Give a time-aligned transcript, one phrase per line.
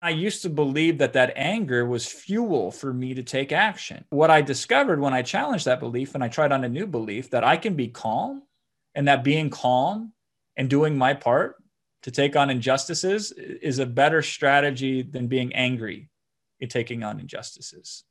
[0.00, 4.04] I used to believe that that anger was fuel for me to take action.
[4.10, 7.30] What I discovered when I challenged that belief and I tried on a new belief
[7.30, 8.42] that I can be calm
[8.94, 10.12] and that being calm
[10.56, 11.56] and doing my part
[12.02, 16.08] to take on injustices is a better strategy than being angry
[16.60, 18.04] in taking on injustices.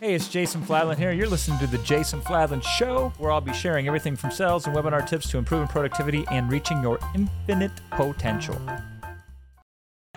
[0.00, 1.12] Hey, it's Jason Fladlien here.
[1.12, 4.74] You're listening to the Jason Fladlien Show, where I'll be sharing everything from sales and
[4.74, 8.60] webinar tips to improving productivity and reaching your infinite potential.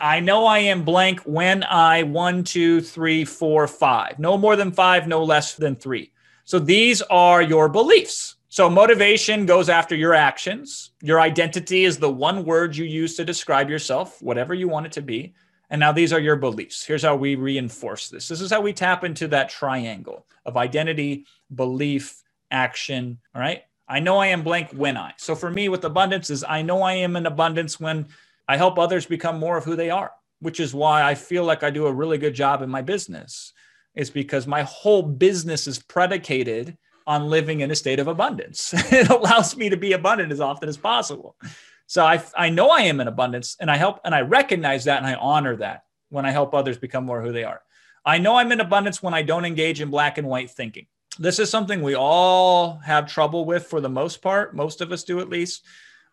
[0.01, 4.17] I know I am blank when I one, two, three, four, five.
[4.17, 6.11] No more than five, no less than three.
[6.43, 8.37] So these are your beliefs.
[8.49, 10.91] So motivation goes after your actions.
[11.03, 14.91] Your identity is the one word you use to describe yourself, whatever you want it
[14.93, 15.35] to be.
[15.69, 16.83] And now these are your beliefs.
[16.83, 18.27] Here's how we reinforce this.
[18.27, 23.19] This is how we tap into that triangle of identity, belief, action.
[23.35, 23.63] All right.
[23.87, 25.13] I know I am blank when I.
[25.17, 28.07] So for me with abundance is I know I am in abundance when
[28.51, 31.63] I help others become more of who they are, which is why I feel like
[31.63, 33.53] I do a really good job in my business.
[33.95, 36.77] It's because my whole business is predicated
[37.07, 38.73] on living in a state of abundance.
[38.91, 41.37] it allows me to be abundant as often as possible.
[41.87, 44.97] So I, I know I am in abundance and I help and I recognize that
[44.97, 47.61] and I honor that when I help others become more who they are.
[48.03, 50.87] I know I'm in abundance when I don't engage in black and white thinking.
[51.17, 54.53] This is something we all have trouble with for the most part.
[54.53, 55.65] Most of us do at least.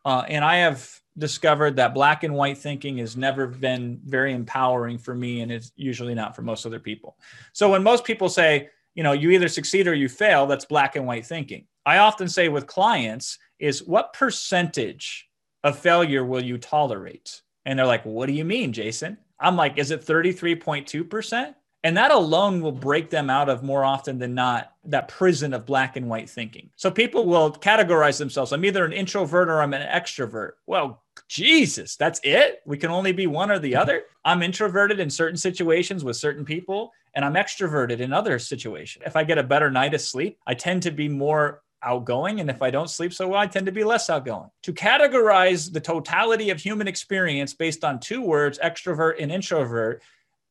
[0.04, 4.98] Uh, and I have discovered that black and white thinking has never been very empowering
[4.98, 7.16] for me and it's usually not for most other people.
[7.52, 10.96] So when most people say, you know, you either succeed or you fail, that's black
[10.96, 11.66] and white thinking.
[11.86, 15.28] I often say with clients is what percentage
[15.64, 17.42] of failure will you tolerate?
[17.64, 19.18] And they're like, what do you mean, Jason?
[19.40, 21.54] I'm like, is it 33.2%?
[21.84, 25.64] And that alone will break them out of more often than not that prison of
[25.64, 26.70] black and white thinking.
[26.76, 28.52] So people will categorize themselves.
[28.52, 30.52] I'm either an introvert or I'm an extrovert.
[30.66, 32.60] Well, Jesus, that's it?
[32.64, 33.80] We can only be one or the mm-hmm.
[33.80, 34.02] other?
[34.24, 39.04] I'm introverted in certain situations with certain people, and I'm extroverted in other situations.
[39.06, 42.40] If I get a better night of sleep, I tend to be more outgoing.
[42.40, 44.50] And if I don't sleep so well, I tend to be less outgoing.
[44.62, 50.02] To categorize the totality of human experience based on two words, extrovert and introvert,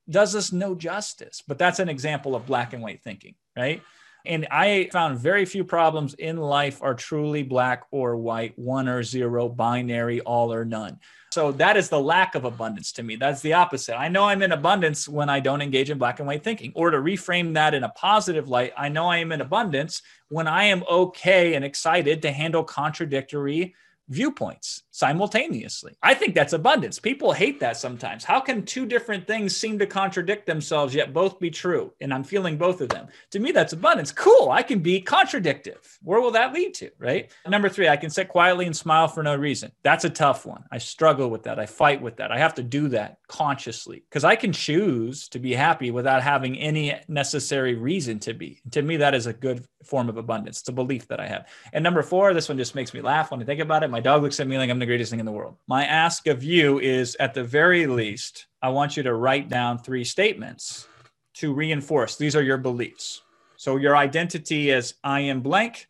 [0.10, 1.44] does us no justice.
[1.46, 3.82] But that's an example of black and white thinking, right?
[4.28, 9.02] And I found very few problems in life are truly black or white, one or
[9.04, 11.00] zero, binary, all or none.
[11.32, 13.16] So that is the lack of abundance to me.
[13.16, 13.98] That's the opposite.
[13.98, 16.72] I know I'm in abundance when I don't engage in black and white thinking.
[16.76, 20.48] Or to reframe that in a positive light, I know I am in abundance when
[20.48, 23.76] I am okay and excited to handle contradictory
[24.10, 25.96] viewpoints simultaneously.
[26.02, 27.00] I think that's abundance.
[27.00, 28.24] People hate that sometimes.
[28.24, 31.94] How can two different things seem to contradict themselves yet both be true?
[32.02, 33.08] And I'm feeling both of them.
[33.32, 34.12] To me, that's abundance.
[34.12, 34.50] Cool.
[34.52, 35.98] I can be contradictive.
[36.02, 36.90] Where will that lead to?
[36.98, 37.32] Right.
[37.48, 39.72] Number three, I can sit quietly and smile for no reason.
[39.84, 40.64] That's a tough one.
[40.72, 41.60] I struggle with that.
[41.60, 42.32] I fight with that.
[42.32, 46.58] I have to do that consciously because I can choose to be happy without having
[46.58, 48.62] any necessary reason to be.
[48.72, 50.60] To me, that is a good form of abundance.
[50.60, 51.48] It's a belief that I have.
[51.74, 53.90] And number four, this one just makes me laugh when I think about it.
[53.90, 55.56] My dog looks at me like I'm the greatest thing in the world.
[55.68, 59.80] My ask of you is at the very least, I want you to write down
[59.80, 60.88] three statements
[61.36, 62.16] to reinforce.
[62.16, 63.22] These are your beliefs.
[63.56, 65.88] So your identity is I am blank.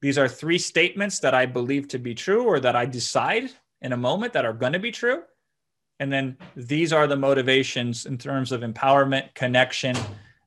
[0.00, 3.50] These are three statements that I believe to be true or that I decide
[3.82, 5.22] in a moment that are going to be true.
[6.00, 9.96] And then these are the motivations in terms of empowerment, connection,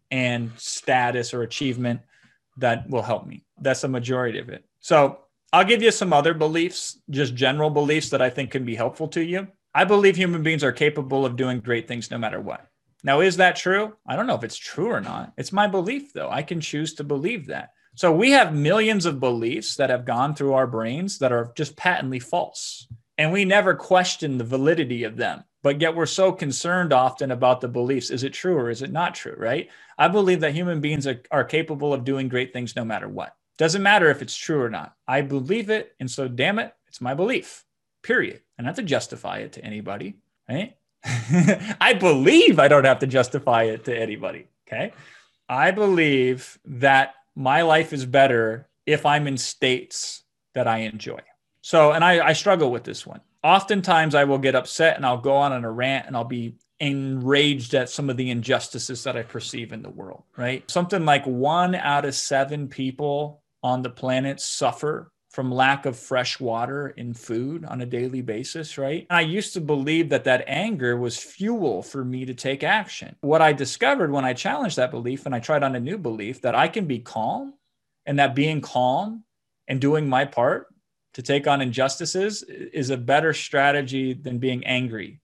[0.10, 2.02] and status or achievement
[2.62, 3.44] that will help me.
[3.60, 4.64] That's the majority of it.
[4.80, 5.20] So
[5.54, 9.10] I'll give you some other beliefs, just general beliefs that I think can be helpful
[9.10, 9.48] to you.
[9.74, 12.66] I believe human beings are capable of doing great things no matter what.
[13.04, 13.96] Now, is that true?
[14.08, 15.34] I don't know if it's true or not.
[15.38, 16.30] It's my belief, though.
[16.30, 17.72] I can choose to believe that.
[17.96, 21.76] So we have millions of beliefs that have gone through our brains that are just
[21.76, 22.88] patently false.
[23.22, 25.44] And we never question the validity of them.
[25.62, 28.10] But yet we're so concerned often about the beliefs.
[28.10, 29.36] Is it true or is it not true?
[29.38, 29.70] Right?
[29.96, 33.36] I believe that human beings are, are capable of doing great things no matter what.
[33.60, 34.96] Doesn't matter if it's true or not.
[35.08, 35.94] I believe it.
[36.00, 37.64] And so, damn it, it's my belief,
[38.02, 38.42] period.
[38.58, 40.18] And not have to justify it to anybody,
[40.50, 40.76] right?
[41.80, 44.48] I believe I don't have to justify it to anybody.
[44.68, 44.94] Okay.
[45.48, 50.24] I believe that my life is better if I'm in states
[50.56, 51.20] that I enjoy.
[51.62, 53.22] So, and I, I struggle with this one.
[53.44, 56.56] Oftentimes I will get upset and I'll go on in a rant and I'll be
[56.80, 60.70] enraged at some of the injustices that I perceive in the world, right?
[60.70, 66.40] Something like one out of seven people on the planet suffer from lack of fresh
[66.40, 69.08] water and food on a daily basis, right?
[69.10, 73.16] And I used to believe that that anger was fuel for me to take action.
[73.22, 76.42] What I discovered when I challenged that belief and I tried on a new belief
[76.42, 77.54] that I can be calm
[78.06, 79.24] and that being calm
[79.68, 80.68] and doing my part
[81.14, 85.20] to take on injustices is a better strategy than being angry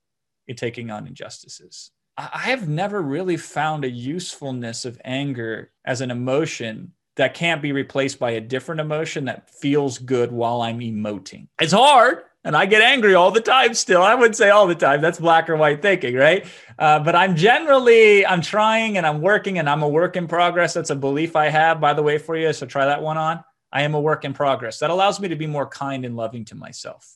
[0.48, 1.92] in taking on injustices.
[2.18, 7.72] I have never really found a usefulness of anger as an emotion that can't be
[7.72, 11.48] replaced by a different emotion that feels good while I'm emoting.
[11.60, 12.24] It's hard.
[12.44, 14.02] And I get angry all the time still.
[14.02, 15.02] I wouldn't say all the time.
[15.02, 16.46] That's black or white thinking, right?
[16.80, 20.74] Uh, but I'm generally, I'm trying and I'm working and I'm a work in progress.
[20.74, 22.54] That's a belief I have, by the way, for you.
[22.54, 23.44] So try that one on.
[23.78, 24.80] I am a work in progress.
[24.80, 27.16] That allows me to be more kind and loving to myself.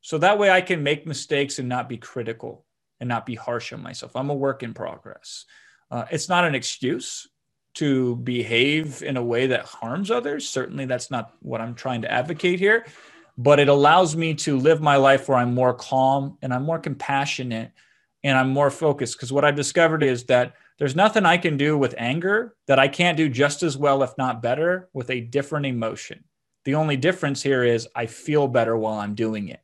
[0.00, 2.64] So that way I can make mistakes and not be critical
[2.98, 4.16] and not be harsh on myself.
[4.16, 5.44] I'm a work in progress.
[5.90, 7.28] Uh, it's not an excuse
[7.74, 10.48] to behave in a way that harms others.
[10.48, 12.86] Certainly, that's not what I'm trying to advocate here,
[13.36, 16.78] but it allows me to live my life where I'm more calm and I'm more
[16.78, 17.72] compassionate
[18.24, 19.18] and I'm more focused.
[19.18, 22.88] Because what I've discovered is that there's nothing I can do with anger that I
[22.88, 26.24] can't do just as well, if not better, with a different emotion.
[26.64, 29.60] The only difference here is I feel better while I'm doing it,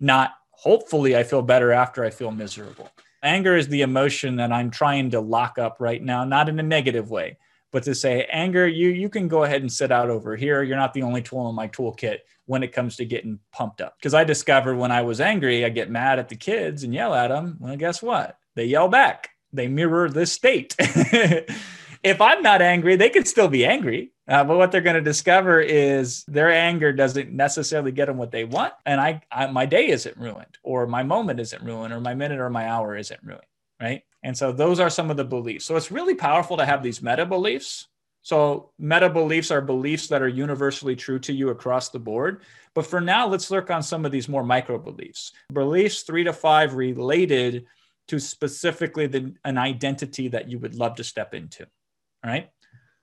[0.00, 2.90] not hopefully I feel better after I feel miserable.
[3.22, 6.62] Anger is the emotion that I'm trying to lock up right now, not in a
[6.62, 7.36] negative way,
[7.72, 10.62] but to say, anger, you you can go ahead and sit out over here.
[10.62, 13.96] You're not the only tool in my toolkit when it comes to getting pumped up.
[13.98, 17.14] Because I discovered when I was angry, I get mad at the kids and yell
[17.14, 17.56] at them.
[17.60, 18.38] Well, guess what?
[18.54, 19.30] They yell back.
[19.56, 20.74] They mirror this state.
[20.78, 24.12] if I'm not angry, they can still be angry.
[24.28, 28.32] Uh, but what they're going to discover is their anger doesn't necessarily get them what
[28.32, 32.00] they want, and I, I, my day isn't ruined, or my moment isn't ruined, or
[32.00, 33.46] my minute or my hour isn't ruined,
[33.80, 34.02] right?
[34.24, 35.64] And so those are some of the beliefs.
[35.64, 37.86] So it's really powerful to have these meta beliefs.
[38.22, 42.42] So meta beliefs are beliefs that are universally true to you across the board.
[42.74, 45.30] But for now, let's look on some of these more micro beliefs.
[45.52, 47.66] Beliefs three to five related
[48.08, 51.64] to specifically the, an identity that you would love to step into.
[52.24, 52.48] All right.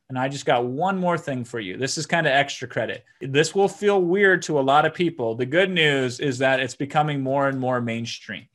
[0.09, 1.77] And I just got one more thing for you.
[1.77, 3.03] This is kind of extra credit.
[3.21, 5.35] This will feel weird to a lot of people.
[5.35, 8.45] The good news is that it's becoming more and more mainstream,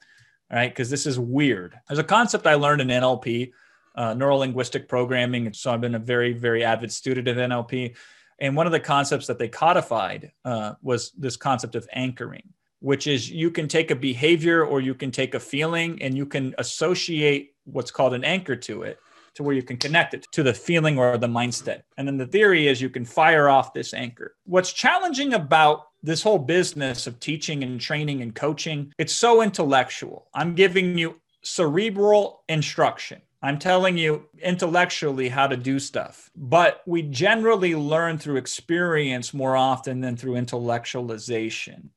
[0.52, 0.68] right?
[0.68, 1.74] Because this is weird.
[1.88, 3.50] There's a concept I learned in NLP,
[3.94, 5.46] uh, neuro linguistic programming.
[5.46, 7.96] And so I've been a very, very avid student of NLP.
[8.38, 13.06] And one of the concepts that they codified uh, was this concept of anchoring, which
[13.06, 16.54] is you can take a behavior or you can take a feeling and you can
[16.58, 18.98] associate what's called an anchor to it
[19.34, 21.82] to where you can connect it to the feeling or the mindset.
[21.96, 24.34] And then the theory is you can fire off this anchor.
[24.44, 30.28] What's challenging about this whole business of teaching and training and coaching, it's so intellectual.
[30.34, 33.22] I'm giving you cerebral instruction.
[33.40, 39.54] I'm telling you intellectually how to do stuff, but we generally learn through experience more
[39.54, 41.90] often than through intellectualization.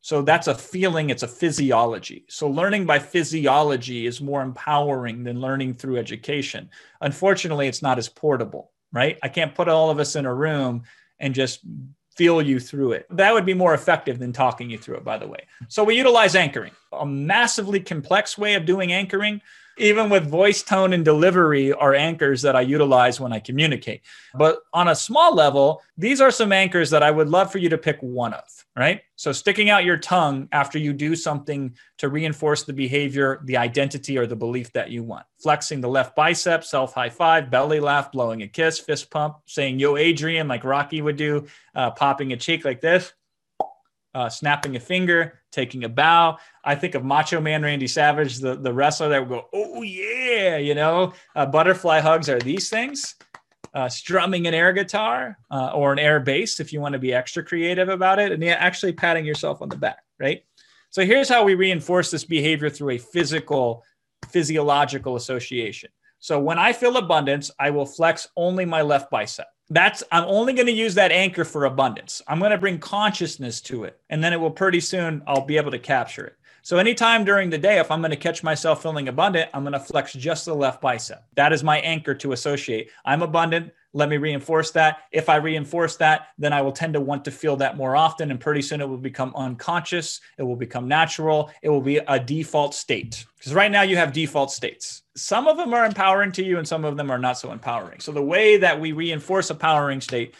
[0.00, 2.24] So that's a feeling, it's a physiology.
[2.28, 6.70] So learning by physiology is more empowering than learning through education.
[7.00, 9.18] Unfortunately, it's not as portable, right?
[9.22, 10.84] I can't put all of us in a room
[11.18, 11.60] and just
[12.16, 13.06] feel you through it.
[13.10, 15.46] That would be more effective than talking you through it, by the way.
[15.68, 19.40] So we utilize anchoring, a massively complex way of doing anchoring
[19.78, 24.02] even with voice tone and delivery are anchors that I utilize when I communicate.
[24.34, 27.68] But on a small level, these are some anchors that I would love for you
[27.70, 28.44] to pick one of,
[28.76, 29.02] right?
[29.16, 34.18] So sticking out your tongue after you do something to reinforce the behavior, the identity,
[34.18, 35.26] or the belief that you want.
[35.38, 39.78] Flexing the left bicep, self high five, belly laugh, blowing a kiss, fist pump, saying
[39.78, 43.12] yo, Adrian, like Rocky would do, uh, popping a cheek like this
[44.18, 46.36] uh, snapping a finger, taking a bow.
[46.64, 50.56] I think of Macho Man Randy Savage, the, the wrestler that would go, oh, yeah,
[50.56, 53.14] you know, uh, butterfly hugs are these things.
[53.74, 57.14] Uh, strumming an air guitar uh, or an air bass if you want to be
[57.14, 60.42] extra creative about it, and yeah, actually patting yourself on the back, right?
[60.90, 63.84] So here's how we reinforce this behavior through a physical,
[64.30, 65.90] physiological association.
[66.18, 70.52] So when I feel abundance, I will flex only my left bicep that's i'm only
[70.52, 72.22] going to use that anchor for abundance.
[72.26, 75.56] I'm going to bring consciousness to it and then it will pretty soon i'll be
[75.56, 76.36] able to capture it.
[76.62, 79.72] So anytime during the day if i'm going to catch myself feeling abundant i'm going
[79.72, 81.24] to flex just the left bicep.
[81.34, 82.90] That is my anchor to associate.
[83.04, 87.00] I'm abundant let me reinforce that if i reinforce that then i will tend to
[87.00, 90.56] want to feel that more often and pretty soon it will become unconscious it will
[90.56, 95.02] become natural it will be a default state because right now you have default states
[95.18, 98.00] some of them are empowering to you and some of them are not so empowering.
[98.00, 100.34] So the way that we reinforce a powering state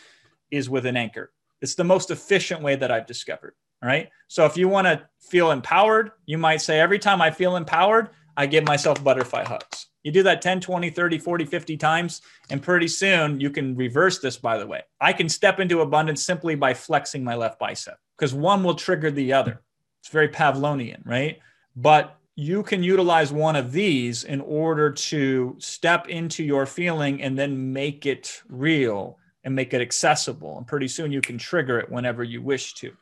[0.51, 1.33] is with an anchor.
[1.61, 3.55] It's the most efficient way that I've discovered.
[3.83, 4.09] All right.
[4.29, 8.11] So if you want to feel empowered, you might say, every time I feel empowered,
[8.39, 9.89] I give myself butterfly hugs.
[10.05, 14.21] You do that 10, 20, 30, 40, 50 times, and pretty soon you can reverse
[14.21, 14.83] this, by the way.
[15.01, 19.11] I can step into abundance simply by flexing my left bicep because one will trigger
[19.11, 19.61] the other.
[20.01, 21.41] It's very Pavlovian, right?
[21.75, 27.37] But you can utilize one of these in order to step into your feeling and
[27.37, 30.59] then make it real and make it accessible.
[30.59, 32.93] And pretty soon you can trigger it whenever you wish to.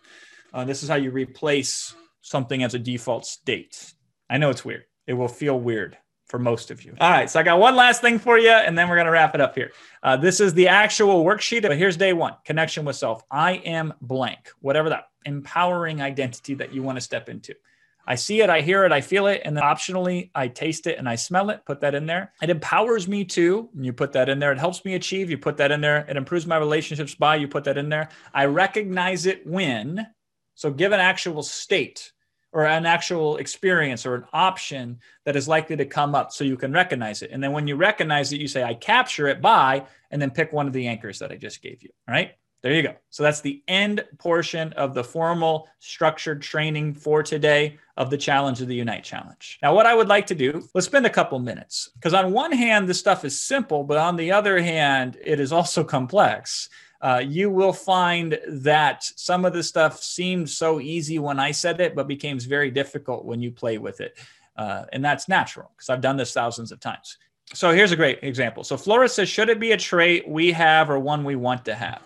[0.54, 3.92] Uh, this is how you replace something as a default state.
[4.30, 4.84] I know it's weird.
[5.06, 5.96] It will feel weird
[6.26, 6.94] for most of you.
[7.00, 9.12] All right, so I got one last thing for you, and then we're going to
[9.12, 9.72] wrap it up here.
[10.02, 13.22] Uh, this is the actual worksheet, but here's day one connection with self.
[13.30, 17.54] I am blank, whatever that empowering identity that you want to step into.
[18.08, 20.96] I see it, I hear it, I feel it, and then optionally, I taste it
[20.96, 21.64] and I smell it.
[21.66, 22.32] Put that in there.
[22.40, 23.68] It empowers me too.
[23.76, 24.52] you put that in there.
[24.52, 26.06] It helps me achieve, you put that in there.
[26.08, 28.10] It improves my relationships by, you put that in there.
[28.32, 30.06] I recognize it when,
[30.54, 32.12] so give an actual state
[32.56, 36.56] or an actual experience or an option that is likely to come up so you
[36.56, 37.30] can recognize it.
[37.30, 40.54] And then when you recognize it, you say, I capture it by, and then pick
[40.54, 41.90] one of the anchors that I just gave you.
[42.08, 42.30] All right.
[42.62, 42.94] There you go.
[43.10, 48.62] So that's the end portion of the formal structured training for today of the challenge
[48.62, 49.58] of the Unite Challenge.
[49.62, 52.52] Now, what I would like to do, let's spend a couple minutes because on one
[52.52, 56.70] hand, this stuff is simple, but on the other hand, it is also complex.
[57.00, 61.80] Uh, you will find that some of the stuff seemed so easy when I said
[61.80, 64.18] it, but becomes very difficult when you play with it.
[64.56, 67.18] Uh, and that's natural because I've done this thousands of times.
[67.52, 68.64] So here's a great example.
[68.64, 71.74] So Flora says, should it be a trait we have or one we want to
[71.74, 72.02] have?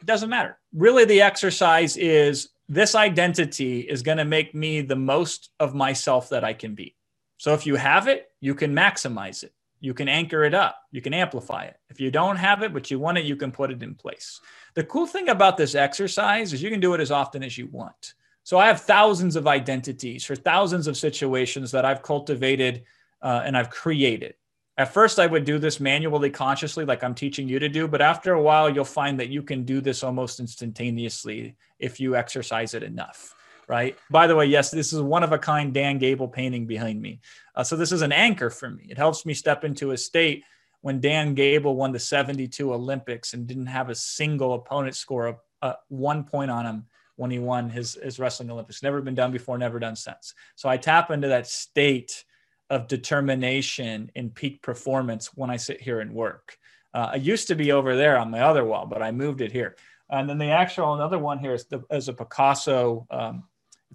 [0.00, 0.58] It doesn't matter.
[0.74, 6.28] Really, the exercise is this identity is going to make me the most of myself
[6.28, 6.94] that I can be.
[7.38, 9.52] So if you have it, you can maximize it.
[9.80, 10.82] You can anchor it up.
[10.90, 11.76] You can amplify it.
[11.90, 14.40] If you don't have it, but you want it, you can put it in place.
[14.74, 17.66] The cool thing about this exercise is you can do it as often as you
[17.66, 18.14] want.
[18.42, 22.84] So I have thousands of identities for thousands of situations that I've cultivated
[23.20, 24.34] uh, and I've created.
[24.78, 27.88] At first, I would do this manually, consciously, like I'm teaching you to do.
[27.88, 32.14] But after a while, you'll find that you can do this almost instantaneously if you
[32.14, 33.34] exercise it enough,
[33.68, 33.98] right?
[34.10, 37.20] By the way, yes, this is one of a kind Dan Gable painting behind me.
[37.54, 38.86] Uh, so this is an anchor for me.
[38.88, 40.44] It helps me step into a state
[40.82, 45.36] when Dan Gable won the 72 Olympics and didn't have a single opponent score a,
[45.62, 48.82] a one point on him when he won his, his wrestling Olympics.
[48.82, 50.34] Never been done before, never done since.
[50.54, 52.24] So I tap into that state
[52.70, 56.58] of determination in peak performance when I sit here and work.
[56.92, 59.52] Uh, I used to be over there on my other wall, but I moved it
[59.52, 59.76] here.
[60.08, 63.06] And then the actual another one here is, the, is a Picasso.
[63.10, 63.44] Um,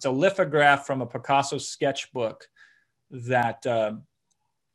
[0.02, 2.48] it's a lithograph from a Picasso sketchbook
[3.12, 3.94] that uh,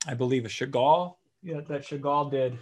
[0.06, 2.56] I believe a Chagall, yeah, that Chagall did,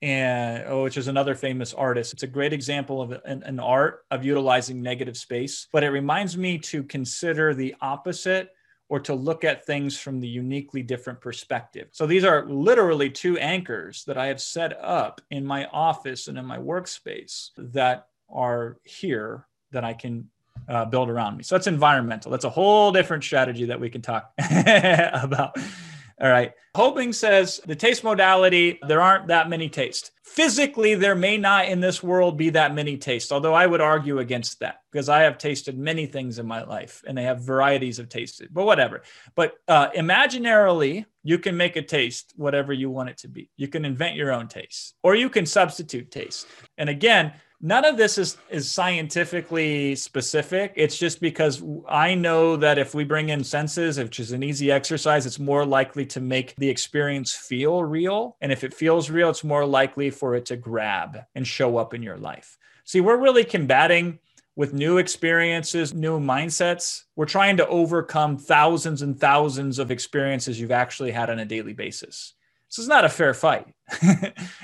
[0.00, 2.14] and oh, which is another famous artist.
[2.14, 6.38] It's a great example of an, an art of utilizing negative space, but it reminds
[6.38, 8.54] me to consider the opposite
[8.88, 11.88] or to look at things from the uniquely different perspective.
[11.92, 16.38] So these are literally two anchors that I have set up in my office and
[16.38, 20.30] in my workspace that are here that I can
[20.68, 21.42] uh, build around me.
[21.42, 22.30] So that's environmental.
[22.30, 25.56] That's a whole different strategy that we can talk about.
[26.20, 26.52] All right.
[26.74, 30.10] Hoping says the taste modality, there aren't that many tastes.
[30.34, 34.18] Physically, there may not in this world be that many tastes, although I would argue
[34.18, 37.98] against that because I have tasted many things in my life and they have varieties
[37.98, 39.02] of tastes but whatever.
[39.34, 43.50] But uh, imaginarily, you can make a taste whatever you want it to be.
[43.56, 46.46] You can invent your own taste or you can substitute taste.
[46.76, 52.78] And again, none of this is is scientifically specific it's just because i know that
[52.78, 56.54] if we bring in senses which is an easy exercise it's more likely to make
[56.56, 60.56] the experience feel real and if it feels real it's more likely for it to
[60.56, 62.58] grab and show up in your life
[62.88, 64.18] see we're really combating
[64.56, 70.72] with new experiences, new mindsets, we're trying to overcome thousands and thousands of experiences you've
[70.72, 72.34] actually had on a daily basis.
[72.68, 73.66] This is not a fair fight.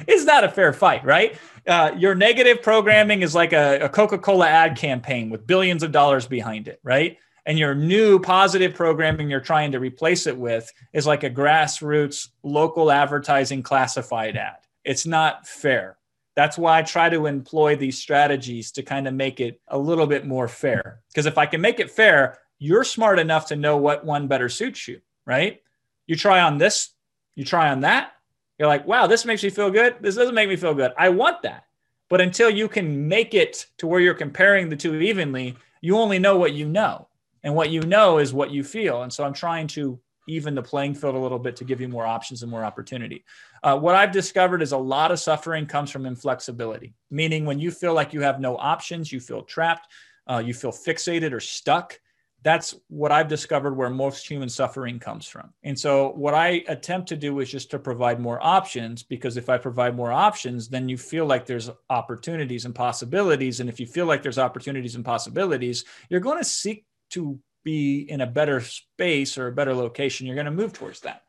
[0.08, 1.38] it's not a fair fight, right?
[1.66, 5.92] Uh, your negative programming is like a, a Coca Cola ad campaign with billions of
[5.92, 7.18] dollars behind it, right?
[7.46, 12.30] And your new positive programming you're trying to replace it with is like a grassroots
[12.42, 14.63] local advertising classified ad.
[14.84, 15.96] It's not fair.
[16.36, 20.06] That's why I try to employ these strategies to kind of make it a little
[20.06, 21.00] bit more fair.
[21.08, 24.48] Because if I can make it fair, you're smart enough to know what one better
[24.48, 25.62] suits you, right?
[26.06, 26.94] You try on this
[27.34, 28.12] you try on that,
[28.58, 29.96] you're like, wow, this makes me feel good.
[30.00, 30.92] This doesn't make me feel good.
[30.96, 31.64] I want that.
[32.08, 36.18] But until you can make it to where you're comparing the two evenly, you only
[36.18, 37.08] know what you know.
[37.42, 39.02] And what you know is what you feel.
[39.02, 41.88] And so I'm trying to even the playing field a little bit to give you
[41.88, 43.24] more options and more opportunity.
[43.62, 47.70] Uh, what I've discovered is a lot of suffering comes from inflexibility, meaning when you
[47.70, 49.88] feel like you have no options, you feel trapped,
[50.30, 51.98] uh, you feel fixated or stuck
[52.44, 55.50] that's what I've discovered where most human suffering comes from.
[55.64, 59.48] And so, what I attempt to do is just to provide more options because if
[59.48, 63.60] I provide more options, then you feel like there's opportunities and possibilities.
[63.60, 68.00] And if you feel like there's opportunities and possibilities, you're going to seek to be
[68.00, 70.26] in a better space or a better location.
[70.26, 71.23] You're going to move towards that.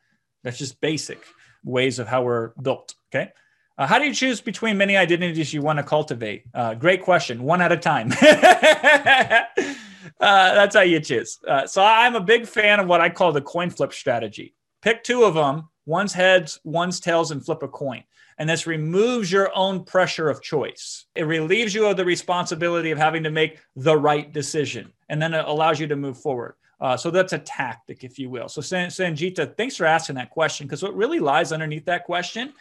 [0.44, 1.24] That's just basic
[1.64, 2.94] ways of how we're built.
[3.14, 3.32] Okay.
[3.78, 6.44] Uh, how do you choose between many identities you want to cultivate?
[6.54, 7.44] Uh, great question.
[7.44, 8.14] One at a time.
[10.20, 11.40] Uh, that's how you choose.
[11.48, 14.56] Uh, so I'm a big fan of what I call the coin flip strategy.
[14.82, 18.04] Pick two of them, one's heads, one's tails, and flip a coin.
[18.38, 21.06] And this removes your own pressure of choice.
[21.16, 24.92] It relieves you of the responsibility of having to make the right decision.
[25.08, 26.56] And then it allows you to move forward.
[26.82, 28.50] Uh, so that's a tactic, if you will.
[28.50, 32.54] So, San- Sanjita, thanks for asking that question because what really lies underneath that question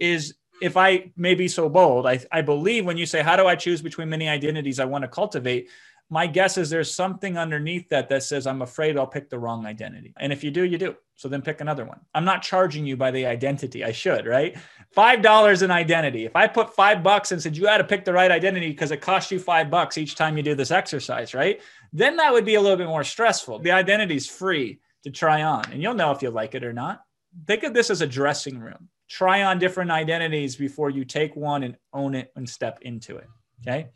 [0.00, 3.46] is if I may be so bold, I, I believe when you say, How do
[3.46, 5.68] I choose between many identities I want to cultivate?
[6.10, 9.64] My guess is there's something underneath that that says i'm afraid i'll pick the wrong
[9.64, 10.12] identity.
[10.18, 10.96] And if you do you do.
[11.14, 12.00] So then pick another one.
[12.14, 13.84] I'm not charging you by the identity.
[13.84, 14.56] I should right?
[14.92, 16.24] Five dollars in identity.
[16.24, 18.90] If i put five bucks and said you had to pick the right identity because
[18.90, 21.60] it costs you five bucks each time you do this exercise right?
[21.92, 23.60] Then that would be a little bit more stressful.
[23.60, 25.64] The identity is free to try on.
[25.72, 27.02] And you'll know if you like it or not.
[27.46, 28.88] Think of this as a dressing room.
[29.08, 33.28] Try on different identities before you take one and own it and step into it
[33.62, 33.88] okay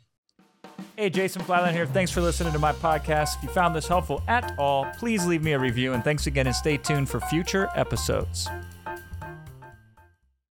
[0.97, 1.85] Hey, Jason Fladlien here.
[1.85, 3.37] Thanks for listening to my podcast.
[3.37, 5.93] If you found this helpful at all, please leave me a review.
[5.93, 8.47] And thanks again, and stay tuned for future episodes.